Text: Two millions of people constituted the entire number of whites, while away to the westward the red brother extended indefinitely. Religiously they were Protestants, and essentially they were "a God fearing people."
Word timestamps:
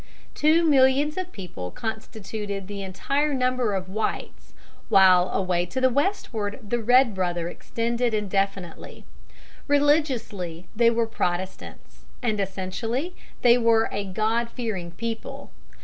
Two 0.33 0.67
millions 0.67 1.15
of 1.15 1.31
people 1.31 1.69
constituted 1.69 2.65
the 2.67 2.81
entire 2.81 3.35
number 3.35 3.75
of 3.75 3.87
whites, 3.87 4.55
while 4.89 5.29
away 5.29 5.63
to 5.67 5.79
the 5.79 5.91
westward 5.91 6.59
the 6.67 6.79
red 6.81 7.13
brother 7.13 7.47
extended 7.47 8.11
indefinitely. 8.11 9.05
Religiously 9.67 10.67
they 10.75 10.89
were 10.89 11.05
Protestants, 11.05 12.05
and 12.19 12.39
essentially 12.39 13.15
they 13.43 13.59
were 13.59 13.89
"a 13.91 14.03
God 14.03 14.49
fearing 14.49 14.89
people." 14.89 15.51